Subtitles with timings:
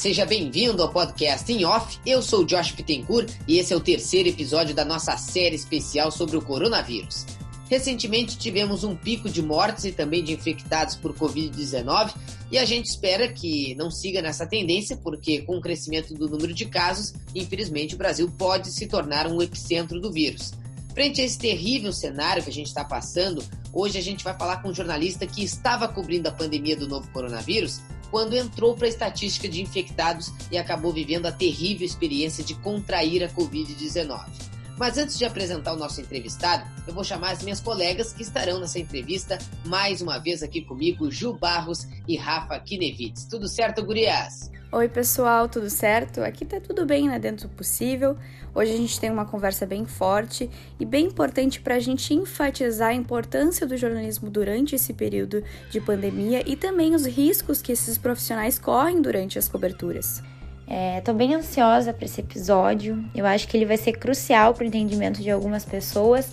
[0.00, 1.98] seja bem-vindo ao podcast em off.
[2.06, 6.38] Eu sou Josh Pittencourt e esse é o terceiro episódio da nossa série especial sobre
[6.38, 7.26] o coronavírus.
[7.68, 12.14] Recentemente tivemos um pico de mortes e também de infectados por Covid-19
[12.50, 16.54] e a gente espera que não siga nessa tendência, porque com o crescimento do número
[16.54, 20.54] de casos, infelizmente o Brasil pode se tornar um epicentro do vírus.
[20.94, 24.62] Frente a esse terrível cenário que a gente está passando, hoje a gente vai falar
[24.62, 28.88] com um jornalista que estava cobrindo a pandemia do novo coronavírus quando entrou para a
[28.88, 34.50] estatística de infectados e acabou vivendo a terrível experiência de contrair a Covid-19.
[34.80, 38.58] Mas antes de apresentar o nosso entrevistado, eu vou chamar as minhas colegas que estarão
[38.58, 43.26] nessa entrevista mais uma vez aqui comigo, Ju Barros e Rafa Kinevitz.
[43.26, 44.50] Tudo certo, gurias?
[44.72, 46.22] Oi, pessoal, tudo certo?
[46.22, 48.16] Aqui tá tudo bem, né, dentro do possível.
[48.54, 50.48] Hoje a gente tem uma conversa bem forte
[50.78, 55.78] e bem importante para a gente enfatizar a importância do jornalismo durante esse período de
[55.78, 60.22] pandemia e também os riscos que esses profissionais correm durante as coberturas.
[60.70, 63.04] É, tô bem ansiosa para esse episódio.
[63.14, 66.32] Eu acho que ele vai ser crucial para o entendimento de algumas pessoas.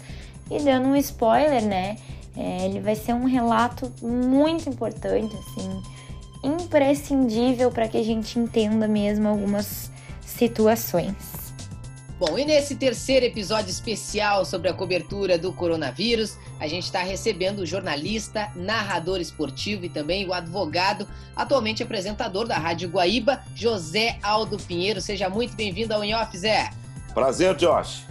[0.49, 1.97] E dando um spoiler, né?
[2.37, 5.81] É, ele vai ser um relato muito importante, assim
[6.43, 9.91] imprescindível para que a gente entenda mesmo algumas
[10.25, 11.15] situações.
[12.19, 17.59] Bom, e nesse terceiro episódio especial sobre a cobertura do coronavírus, a gente está recebendo
[17.59, 24.57] o jornalista, narrador esportivo e também o advogado, atualmente apresentador da Rádio Guaíba, José Aldo
[24.57, 24.99] Pinheiro.
[24.99, 26.71] Seja muito bem-vindo ao Inhoff, Zé.
[27.13, 28.07] Prazer, Josh.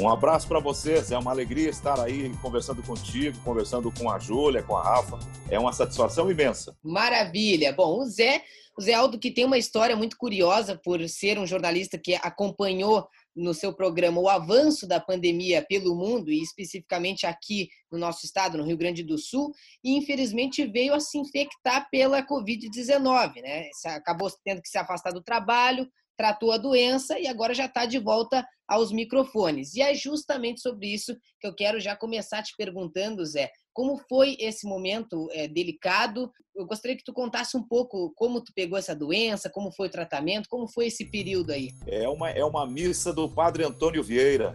[0.00, 4.64] Um abraço para vocês, é uma alegria estar aí conversando contigo, conversando com a Júlia,
[4.64, 5.20] com a Rafa.
[5.48, 6.76] É uma satisfação imensa.
[6.82, 7.72] Maravilha.
[7.72, 8.42] Bom, o Zé,
[8.76, 13.06] o Zé Aldo que tem uma história muito curiosa por ser um jornalista que acompanhou
[13.34, 18.58] no seu programa o avanço da pandemia pelo mundo e especificamente aqui no nosso estado,
[18.58, 23.68] no Rio Grande do Sul, e infelizmente veio a se infectar pela Covid-19, né?
[23.86, 27.98] Acabou tendo que se afastar do trabalho, tratou a doença e agora já está de
[27.98, 29.74] volta aos microfones.
[29.74, 33.50] E é justamente sobre isso que eu quero já começar te perguntando, Zé.
[33.74, 36.30] Como foi esse momento é, delicado?
[36.54, 39.90] Eu gostaria que tu contasse um pouco como tu pegou essa doença, como foi o
[39.90, 41.70] tratamento, como foi esse período aí.
[41.88, 44.54] É uma, é uma missa do Padre Antônio Vieira.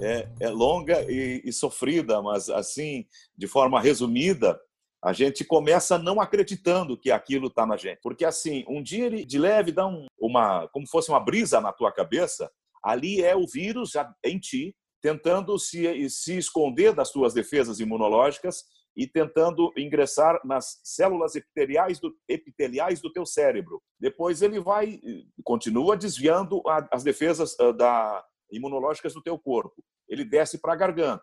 [0.00, 3.06] É, é longa e, e sofrida, mas assim,
[3.36, 4.58] de forma resumida,
[5.04, 8.00] a gente começa não acreditando que aquilo está na gente.
[8.02, 11.72] Porque assim, um dia ele de leve dá um, uma, como fosse uma brisa na
[11.72, 12.50] tua cabeça,
[12.82, 18.64] ali é o vírus já em ti, tentando se, se esconder das tuas defesas imunológicas
[18.96, 23.82] e tentando ingressar nas células epiteliais do, epiteliais do teu cérebro.
[24.00, 24.98] Depois ele vai,
[25.44, 29.84] continua desviando as defesas ah, da, imunológicas do teu corpo.
[30.08, 31.22] Ele desce para a garganta,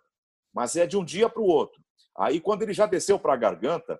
[0.53, 1.81] mas é de um dia para o outro.
[2.15, 3.99] Aí, quando ele já desceu para a garganta,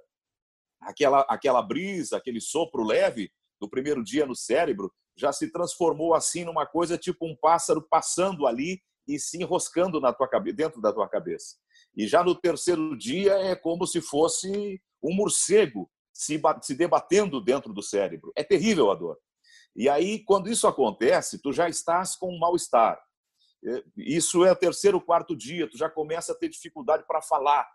[0.80, 6.46] aquela, aquela brisa, aquele sopro leve do primeiro dia no cérebro, já se transformou assim
[6.46, 8.80] numa coisa tipo um pássaro passando ali
[9.16, 11.58] e se enroscando na tua cabeça, dentro da tua cabeça.
[11.96, 17.74] E já no terceiro dia é como se fosse um morcego se, se debatendo dentro
[17.74, 18.32] do cérebro.
[18.36, 19.18] É terrível a dor.
[19.76, 23.02] E aí, quando isso acontece, tu já estás com um mal-estar.
[23.64, 27.68] É, isso é o terceiro, quarto dia, tu já começa a ter dificuldade para falar,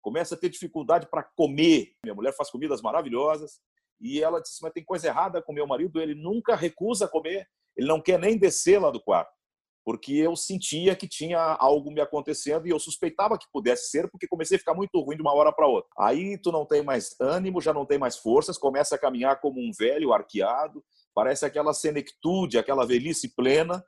[0.00, 1.92] começa a ter dificuldade para comer.
[2.02, 3.60] Minha mulher faz comidas maravilhosas
[4.00, 7.86] e ela disse: Mas tem coisa errada com meu marido, ele nunca recusa comer, ele
[7.86, 9.32] não quer nem descer lá do quarto,
[9.86, 14.26] porque eu sentia que tinha algo me acontecendo e eu suspeitava que pudesse ser, porque
[14.26, 15.88] comecei a ficar muito ruim de uma hora para outra.
[15.96, 19.60] Aí tu não tem mais ânimo, já não tem mais forças, começa a caminhar como
[19.60, 23.80] um velho arqueado, parece aquela senectude, aquela velhice plena,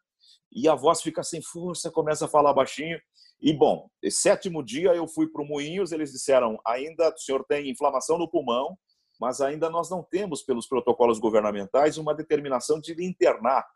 [0.53, 3.01] e a voz fica sem força, começa a falar baixinho.
[3.43, 7.69] E, bom, sétimo dia eu fui para o Moinhos, eles disseram, ainda o senhor tem
[7.69, 8.79] inflamação no pulmão,
[9.21, 13.67] mas ainda nós não temos, pelos protocolos governamentais, uma determinação de internar.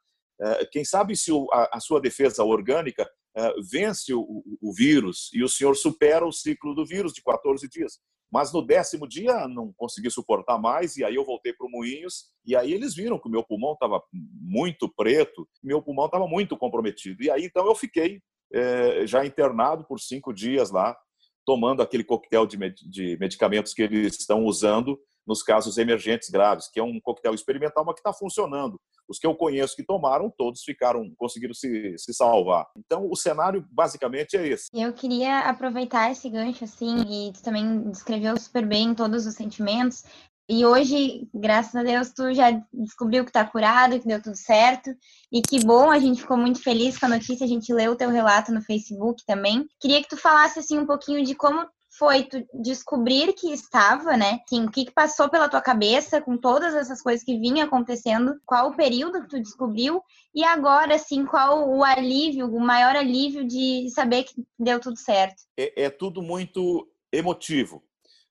[0.41, 5.75] É, quem sabe se a sua defesa orgânica é, vence o vírus e o senhor
[5.75, 7.99] supera o ciclo do vírus de 14 dias.
[8.31, 12.31] Mas no décimo dia não consegui suportar mais e aí eu voltei para o Moinhos
[12.47, 16.57] e aí eles viram que o meu pulmão estava muito preto, meu pulmão estava muito
[16.57, 17.23] comprometido.
[17.23, 18.21] E aí então eu fiquei
[18.53, 20.97] é, já internado por cinco dias lá,
[21.45, 26.83] tomando aquele coquetel de medicamentos que eles estão usando nos casos emergentes graves, que é
[26.83, 28.81] um coquetel experimental, mas que está funcionando.
[29.09, 32.67] Os que eu conheço que tomaram, todos ficaram, conseguiram se, se salvar.
[32.77, 34.69] Então, o cenário basicamente é esse.
[34.73, 40.05] Eu queria aproveitar esse gancho, assim, e tu também descreveu super bem todos os sentimentos.
[40.49, 44.91] E hoje, graças a Deus, tu já descobriu que tá curado, que deu tudo certo.
[45.31, 47.97] E que bom, a gente ficou muito feliz com a notícia, a gente leu o
[47.97, 49.67] teu relato no Facebook também.
[49.81, 51.67] Queria que tu falasse assim um pouquinho de como
[52.03, 54.41] foi tu descobrir que estava, né?
[54.49, 58.41] Sim, o que, que passou pela tua cabeça com todas essas coisas que vinham acontecendo,
[58.45, 60.03] qual o período que tu descobriu
[60.35, 65.45] e agora, assim, qual o alívio, o maior alívio de saber que deu tudo certo?
[65.57, 67.85] É, é tudo muito emotivo.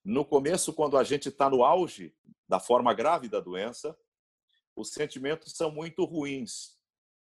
[0.04, 2.14] No começo, quando a gente está no auge
[2.50, 3.98] da forma grave da doença,
[4.76, 6.76] os sentimentos são muito ruins.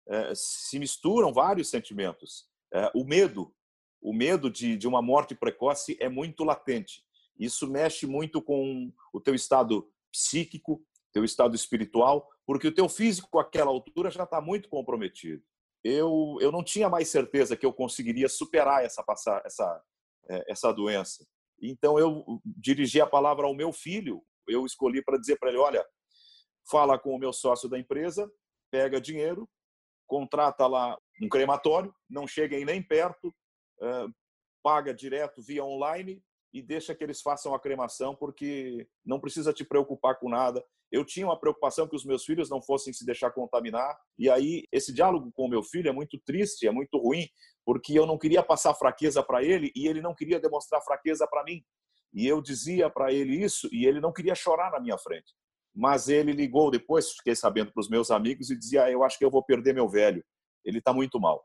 [0.09, 2.49] É, se misturam vários sentimentos.
[2.75, 3.55] É, o medo,
[4.03, 7.05] o medo de, de uma morte precoce é muito latente.
[7.39, 13.39] Isso mexe muito com o teu estado psíquico, teu estado espiritual, porque o teu físico
[13.39, 15.43] àquela altura já está muito comprometido.
[15.85, 19.05] Eu, eu não tinha mais certeza que eu conseguiria superar essa,
[19.45, 19.83] essa,
[20.29, 21.27] é, essa doença.
[21.61, 25.87] Então eu dirigi a palavra ao meu filho, eu escolhi para dizer para ele, olha,
[26.69, 28.31] fala com o meu sócio da empresa,
[28.71, 29.49] pega dinheiro,
[30.07, 33.33] contrata lá um crematório, não cheguem nem perto,
[34.63, 39.65] paga direto via online e deixa que eles façam a cremação, porque não precisa te
[39.65, 40.63] preocupar com nada.
[40.91, 44.65] Eu tinha uma preocupação que os meus filhos não fossem se deixar contaminar, e aí
[44.71, 47.27] esse diálogo com o meu filho é muito triste, é muito ruim,
[47.65, 51.43] porque eu não queria passar fraqueza para ele e ele não queria demonstrar fraqueza para
[51.45, 51.65] mim.
[52.13, 55.33] E eu dizia para ele isso e ele não queria chorar na minha frente.
[55.75, 59.17] Mas ele ligou depois, fiquei sabendo para os meus amigos e dizia: ah, Eu acho
[59.17, 60.23] que eu vou perder meu velho.
[60.63, 61.43] Ele está muito mal.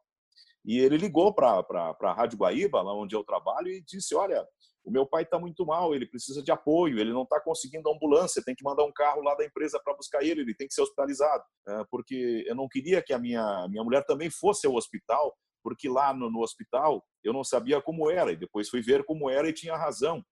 [0.65, 1.63] E ele ligou para
[2.01, 4.45] a Rádio Guaíba, lá onde eu trabalho, e disse: Olha,
[4.87, 8.41] o meu pai está muito mal, ele precisa de apoio, ele não está conseguindo ambulância,
[8.41, 10.81] tem que mandar um carro lá da empresa para buscar ele, ele tem que ser
[10.81, 11.43] hospitalizado.
[11.67, 15.89] É, porque eu não queria que a minha, minha mulher também fosse ao hospital, porque
[15.89, 19.49] lá no, no hospital eu não sabia como era, e depois fui ver como era
[19.49, 20.23] e tinha razão.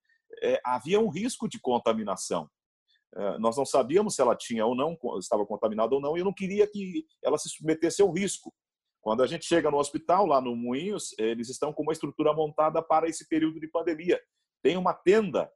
[0.42, 2.50] É, havia um risco de contaminação.
[3.14, 6.26] É, nós não sabíamos se ela tinha ou não, estava contaminada ou não, e eu
[6.26, 8.54] não queria que ela se submetesse ao risco.
[9.06, 12.82] Quando a gente chega no hospital, lá no Moinhos, eles estão com uma estrutura montada
[12.82, 14.20] para esse período de pandemia.
[14.64, 15.48] Tem uma tenda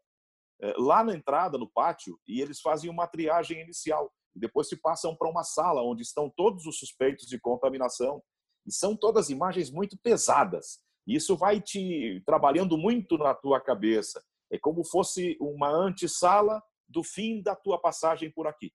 [0.62, 4.14] eh, lá na entrada, no pátio, e eles fazem uma triagem inicial.
[4.36, 8.22] Depois se passam para uma sala onde estão todos os suspeitos de contaminação.
[8.68, 10.80] E são todas imagens muito pesadas.
[11.08, 14.24] Isso vai te trabalhando muito na tua cabeça.
[14.52, 18.72] É como fosse uma antessala do fim da tua passagem por aqui.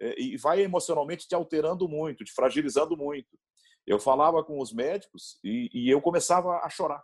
[0.00, 3.38] Eh, e vai emocionalmente te alterando muito, te fragilizando muito.
[3.86, 7.02] Eu falava com os médicos e, e eu começava a chorar.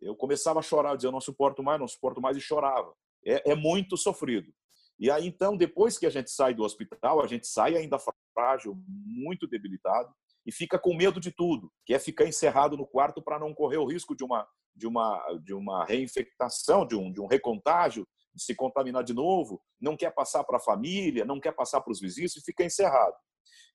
[0.00, 2.92] Eu começava a chorar, dizia, eu não suporto mais, não suporto mais, e chorava.
[3.24, 4.52] É, é, muito sofrido.
[4.98, 7.98] E aí, então, depois que a gente sai do hospital, a gente sai ainda
[8.34, 10.12] frágil, muito debilitado,
[10.44, 13.78] e fica com medo de tudo, que é ficar encerrado no quarto para não correr
[13.78, 18.42] o risco de uma, de uma, de uma reinfectação, de um, de um recontágio, de
[18.42, 22.00] se contaminar de novo, não quer passar para a família, não quer passar para os
[22.00, 23.14] vizinhos e fica encerrado.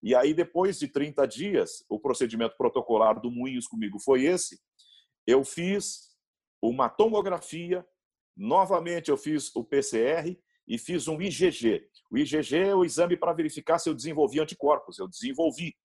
[0.01, 4.59] E aí, depois de 30 dias, o procedimento protocolar do Moinhos comigo foi esse.
[5.25, 6.15] Eu fiz
[6.61, 7.85] uma tomografia,
[8.35, 11.87] novamente eu fiz o PCR e fiz um IgG.
[12.11, 14.99] O IgG é o exame para verificar se eu desenvolvi anticorpos.
[14.99, 15.75] Eu desenvolvi.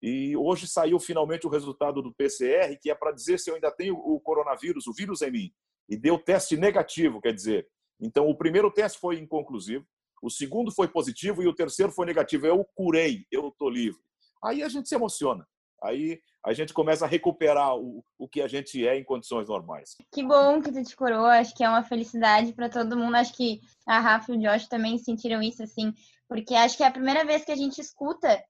[0.00, 3.70] E hoje saiu finalmente o resultado do PCR, que é para dizer se eu ainda
[3.70, 5.52] tenho o coronavírus, o vírus em mim.
[5.88, 7.66] E deu teste negativo, quer dizer.
[8.00, 9.86] Então, o primeiro teste foi inconclusivo
[10.22, 12.46] o segundo foi positivo e o terceiro foi negativo.
[12.46, 14.00] Eu curei, eu estou livre.
[14.42, 15.46] Aí a gente se emociona.
[15.82, 19.96] Aí a gente começa a recuperar o, o que a gente é em condições normais.
[20.12, 21.26] Que bom que tu te curou.
[21.26, 23.16] Acho que é uma felicidade para todo mundo.
[23.16, 25.92] Acho que a Rafa e o Josh também sentiram isso, assim,
[26.28, 28.42] porque acho que é a primeira vez que a gente escuta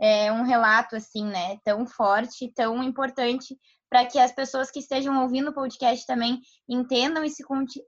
[0.00, 3.56] é, um relato assim, né, tão forte, tão importante
[3.92, 7.44] para que as pessoas que estejam ouvindo o podcast também entendam e se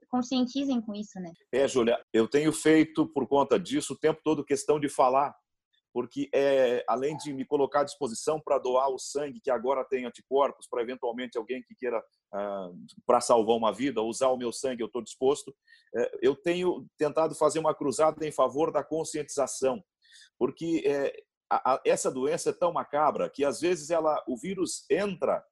[0.07, 1.33] conscientizem com isso, né?
[1.51, 5.33] É, Júlia, eu tenho feito por conta disso o tempo todo questão de falar,
[5.91, 10.05] porque é, além de me colocar à disposição para doar o sangue que agora tem
[10.05, 11.99] anticorpos para eventualmente alguém que queira
[12.31, 12.69] ah,
[13.03, 15.55] para salvar uma vida usar o meu sangue, eu estou disposto.
[15.95, 19.83] É, eu tenho tentado fazer uma cruzada em favor da conscientização,
[20.37, 21.15] porque é,
[21.83, 25.43] essa doença é tão macabra que às vezes ela, o vírus entra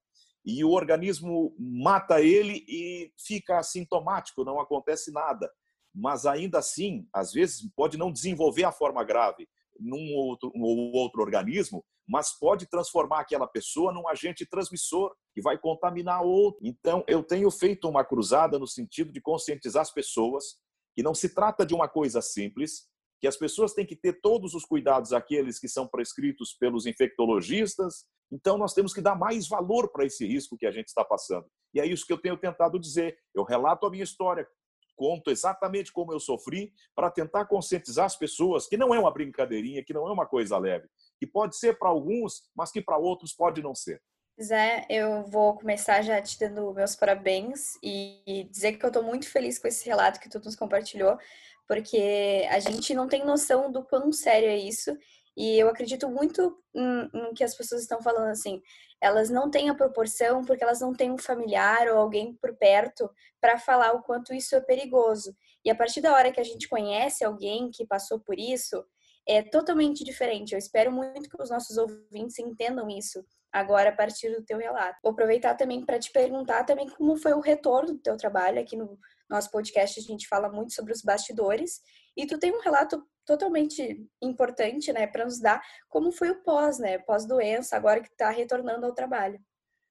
[0.45, 5.49] e o organismo mata ele e fica assintomático, não acontece nada.
[5.95, 9.47] Mas ainda assim, às vezes pode não desenvolver a forma grave
[9.79, 15.57] num outro, um outro organismo, mas pode transformar aquela pessoa num agente transmissor que vai
[15.57, 16.59] contaminar outro.
[16.63, 20.57] Então, eu tenho feito uma cruzada no sentido de conscientizar as pessoas
[20.95, 22.87] que não se trata de uma coisa simples,
[23.19, 28.05] que as pessoas têm que ter todos os cuidados aqueles que são prescritos pelos infectologistas.
[28.33, 31.45] Então, nós temos que dar mais valor para esse risco que a gente está passando.
[31.71, 33.15] E é isso que eu tenho tentado dizer.
[33.33, 34.47] Eu relato a minha história,
[34.95, 39.83] conto exatamente como eu sofri, para tentar conscientizar as pessoas que não é uma brincadeirinha,
[39.85, 40.87] que não é uma coisa leve,
[41.19, 44.01] que pode ser para alguns, mas que para outros pode não ser.
[44.41, 49.29] Zé, eu vou começar já te dando meus parabéns e dizer que eu estou muito
[49.29, 51.19] feliz com esse relato que tu nos compartilhou,
[51.67, 54.97] porque a gente não tem noção do quão sério é isso.
[55.35, 58.61] E eu acredito muito no que as pessoas estão falando assim.
[59.01, 63.09] Elas não têm a proporção porque elas não têm um familiar ou alguém por perto
[63.41, 65.35] para falar o quanto isso é perigoso.
[65.65, 68.83] E a partir da hora que a gente conhece alguém que passou por isso,
[69.27, 70.53] é totalmente diferente.
[70.53, 74.97] Eu espero muito que os nossos ouvintes entendam isso agora a partir do teu relato.
[75.01, 78.75] Vou aproveitar também para te perguntar também como foi o retorno do teu trabalho aqui
[78.75, 78.97] no
[79.29, 79.99] nosso podcast.
[79.99, 81.81] A gente fala muito sobre os bastidores
[82.17, 86.79] e tu tem um relato totalmente importante, né, para nos dar como foi o pós,
[86.79, 89.39] né, pós-doença, agora que está retornando ao trabalho.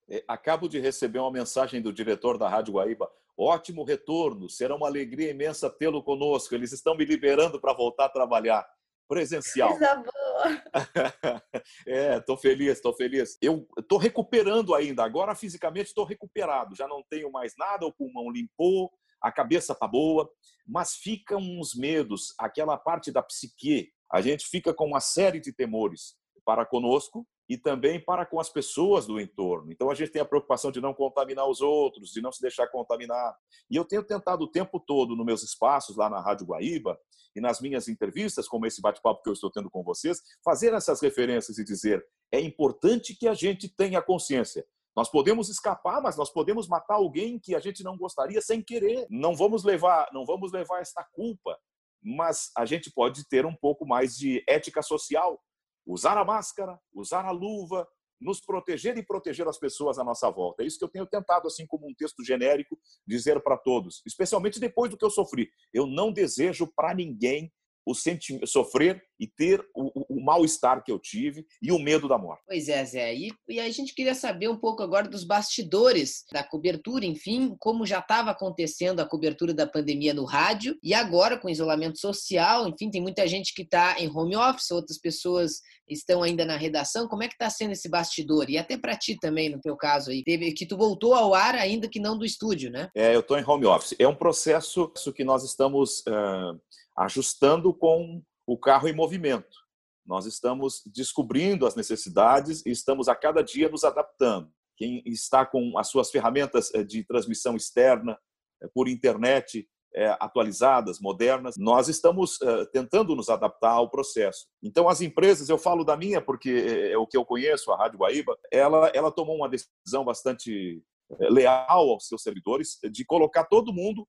[0.08, 3.10] É, acabo de receber uma mensagem do diretor da Rádio Guaíba.
[3.36, 6.54] Ótimo retorno, será uma alegria imensa tê-lo conosco.
[6.54, 8.66] Eles estão me liberando para voltar a trabalhar
[9.08, 9.70] presencial.
[9.70, 10.62] Coisa boa.
[11.86, 13.36] é, estou feliz, estou feliz.
[13.40, 15.04] Eu estou recuperando ainda.
[15.04, 16.74] Agora, fisicamente, estou recuperado.
[16.74, 18.90] Já não tenho mais nada, o pulmão limpou,
[19.22, 20.28] a cabeça está boa,
[20.66, 23.90] mas ficam uns medos, aquela parte da psique.
[24.12, 28.48] A gente fica com uma série de temores para conosco e também para com as
[28.48, 29.70] pessoas do entorno.
[29.70, 32.66] Então a gente tem a preocupação de não contaminar os outros, de não se deixar
[32.68, 33.36] contaminar.
[33.70, 36.98] E eu tenho tentado o tempo todo nos meus espaços lá na Rádio Guaíba
[37.34, 41.00] e nas minhas entrevistas, como esse bate-papo que eu estou tendo com vocês, fazer essas
[41.00, 44.64] referências e dizer: é importante que a gente tenha consciência
[44.96, 49.06] nós podemos escapar, mas nós podemos matar alguém que a gente não gostaria sem querer.
[49.08, 51.58] Não vamos levar, não vamos levar esta culpa,
[52.02, 55.40] mas a gente pode ter um pouco mais de ética social,
[55.86, 57.86] usar a máscara, usar a luva,
[58.20, 60.62] nos proteger e proteger as pessoas à nossa volta.
[60.62, 64.60] É isso que eu tenho tentado, assim como um texto genérico, dizer para todos, especialmente
[64.60, 65.50] depois do que eu sofri.
[65.72, 67.52] Eu não desejo para ninguém
[67.84, 72.08] o sentimento, sofrer e ter o, o, o mal-estar que eu tive e o medo
[72.08, 72.42] da morte.
[72.46, 73.14] Pois é, Zé.
[73.14, 77.86] E, e a gente queria saber um pouco agora dos bastidores da cobertura, enfim, como
[77.86, 82.90] já estava acontecendo a cobertura da pandemia no rádio e agora com isolamento social, enfim,
[82.90, 87.06] tem muita gente que está em home office, outras pessoas estão ainda na redação.
[87.06, 88.48] Como é que está sendo esse bastidor?
[88.48, 91.54] E até para ti também, no teu caso aí, teve que tu voltou ao ar
[91.54, 92.88] ainda que não do estúdio, né?
[92.94, 93.94] É, eu estou em home office.
[93.98, 96.58] É um processo que nós estamos uh
[96.96, 99.62] ajustando com o carro em movimento.
[100.04, 104.50] Nós estamos descobrindo as necessidades e estamos a cada dia nos adaptando.
[104.76, 108.18] Quem está com as suas ferramentas eh, de transmissão externa
[108.60, 112.38] eh, por internet eh, atualizadas, modernas, nós estamos
[112.72, 114.46] tentando nos adaptar ao processo.
[114.62, 117.98] Então, as empresas, eu falo da minha porque é o que eu conheço, a Rádio
[117.98, 120.82] Guaíba, ela, ela tomou uma decisão bastante
[121.30, 124.08] leal aos seus servidores de colocar todo mundo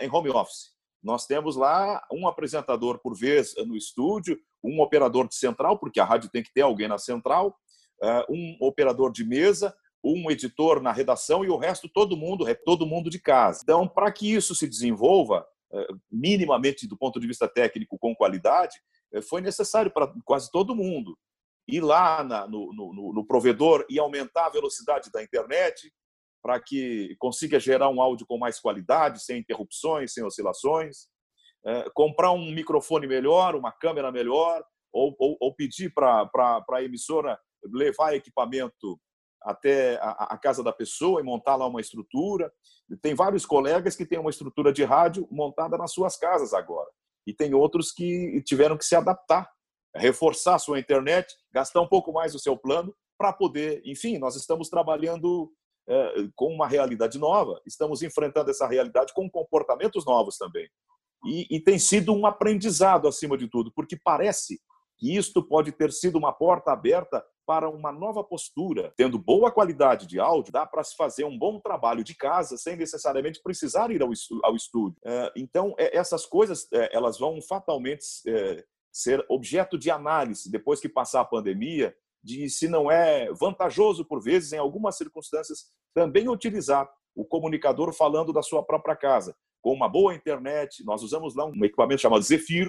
[0.00, 0.75] em home office.
[1.02, 6.04] Nós temos lá um apresentador por vez no estúdio, um operador de central, porque a
[6.04, 7.56] rádio tem que ter alguém na central,
[8.02, 12.54] eh, um operador de mesa, um editor na redação e o resto todo mundo, é
[12.54, 13.60] todo mundo de casa.
[13.62, 18.76] Então, para que isso se desenvolva eh, minimamente do ponto de vista técnico com qualidade,
[19.12, 21.16] eh, foi necessário para quase todo mundo
[21.68, 25.92] ir lá no, no, no provedor e aumentar a velocidade da internet,
[26.46, 31.08] para que consiga gerar um áudio com mais qualidade, sem interrupções, sem oscilações,
[31.66, 34.62] é, comprar um microfone melhor, uma câmera melhor,
[34.92, 36.30] ou, ou, ou pedir para
[36.70, 37.36] a emissora
[37.74, 38.96] levar equipamento
[39.42, 42.48] até a, a, casa da pessoa e montar lá uma estrutura.
[43.02, 46.88] Tem vários colegas que têm uma estrutura de rádio montada nas suas casas agora.
[47.26, 49.50] E tem outros que tiveram que se adaptar,
[49.96, 53.82] reforçar sua internet, gastar um pouco mais o seu plano para poder.
[53.84, 55.52] Enfim, nós estamos trabalhando
[56.34, 60.68] com uma realidade nova, estamos enfrentando essa realidade com comportamentos novos também.
[61.24, 64.60] E, e tem sido um aprendizado, acima de tudo, porque parece
[64.98, 68.92] que isto pode ter sido uma porta aberta para uma nova postura.
[68.96, 72.76] Tendo boa qualidade de áudio, dá para se fazer um bom trabalho de casa sem
[72.76, 74.98] necessariamente precisar ir ao estúdio.
[75.04, 78.04] É, então, é, essas coisas elas vão fatalmente
[78.92, 81.94] ser objeto de análise depois que passar a pandemia
[82.26, 88.32] de se não é vantajoso, por vezes, em algumas circunstâncias, também utilizar o comunicador falando
[88.32, 89.34] da sua própria casa.
[89.62, 92.68] Com uma boa internet, nós usamos lá um equipamento chamado Zephyr,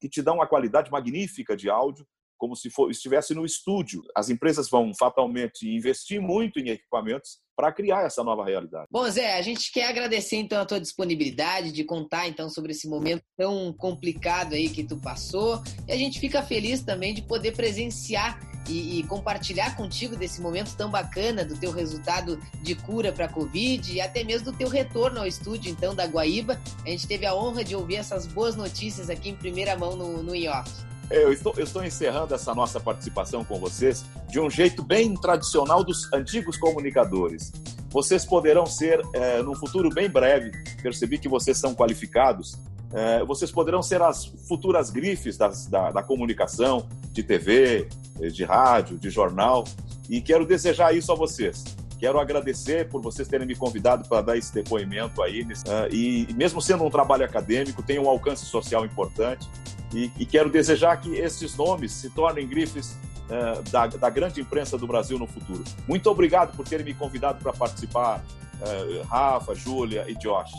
[0.00, 2.04] que te dá uma qualidade magnífica de áudio,
[2.36, 4.02] como se for, estivesse no estúdio.
[4.14, 8.86] As empresas vão fatalmente investir muito em equipamentos para criar essa nova realidade.
[8.90, 12.86] Bom, Zé, a gente quer agradecer então a tua disponibilidade de contar então sobre esse
[12.86, 15.62] momento tão complicado aí que tu passou.
[15.88, 20.74] E a gente fica feliz também de poder presenciar e, e, compartilhar contigo desse momento
[20.76, 24.68] tão bacana do teu resultado de cura para a Covid e até mesmo do teu
[24.68, 26.60] retorno ao estúdio, então, da Guaíba.
[26.84, 30.22] A gente teve a honra de ouvir essas boas notícias aqui em primeira mão no,
[30.22, 30.86] no IOF.
[31.08, 35.84] Eu estou, eu estou encerrando essa nossa participação com vocês de um jeito bem tradicional
[35.84, 37.52] dos antigos comunicadores.
[37.90, 40.50] Vocês poderão ser, é, num futuro bem breve,
[40.82, 42.58] percebi que vocês são qualificados,
[42.92, 47.88] é, vocês poderão ser as futuras grifes das, da, da comunicação, de TV,
[48.30, 49.64] de rádio, de jornal,
[50.08, 51.64] e quero desejar isso a vocês.
[51.98, 55.42] Quero agradecer por vocês terem me convidado para dar esse depoimento aí.
[55.42, 55.48] Uh,
[55.90, 59.48] e mesmo sendo um trabalho acadêmico, tem um alcance social importante.
[59.94, 62.98] E, quero desejar que esses nomes se tornem grifes
[63.30, 65.64] uh, da, grande imprensa do Brasil no futuro.
[65.88, 68.22] Muito obrigado por terem me convidado para participar,
[68.60, 70.52] uh, Rafa, Júlia e Josh.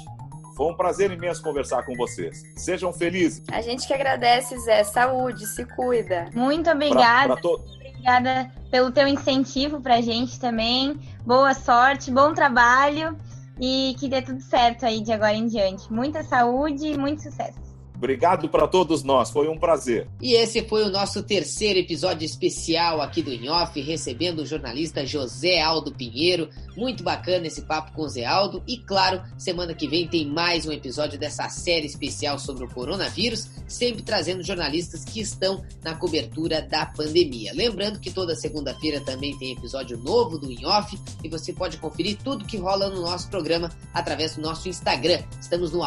[0.57, 2.43] Foi um prazer imenso conversar com vocês.
[2.55, 3.43] Sejam felizes.
[3.51, 4.83] A gente que agradece, Zé.
[4.83, 6.25] Saúde, se cuida.
[6.33, 7.35] Muito obrigada.
[7.35, 7.63] Pra, pra to...
[7.75, 10.99] Obrigada pelo teu incentivo pra gente também.
[11.23, 13.15] Boa sorte, bom trabalho
[13.59, 15.93] e que dê tudo certo aí de agora em diante.
[15.93, 17.66] Muita saúde e muito sucesso.
[17.97, 20.07] Obrigado para todos nós, foi um prazer.
[20.21, 25.03] E esse foi o nosso terceiro episódio especial aqui do Em Off, recebendo o jornalista
[25.03, 26.47] José Aldo Pinheiro.
[26.75, 28.61] Muito bacana esse papo com o Zé Aldo.
[28.67, 33.49] E claro, semana que vem tem mais um episódio dessa série especial sobre o coronavírus,
[33.67, 37.51] sempre trazendo jornalistas que estão na cobertura da pandemia.
[37.51, 42.19] Lembrando que toda segunda-feira também tem episódio novo do Em Off e você pode conferir
[42.23, 45.23] tudo que rola no nosso programa através do nosso Instagram.
[45.41, 45.81] Estamos no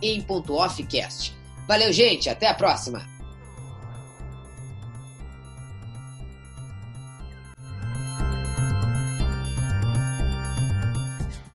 [0.00, 1.38] em.offcast.
[1.70, 2.28] Valeu, gente.
[2.28, 3.19] Até a próxima.